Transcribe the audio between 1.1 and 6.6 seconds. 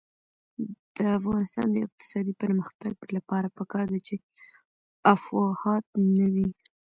افغانستان د اقتصادي پرمختګ لپاره پکار ده چې افواهات نه وي.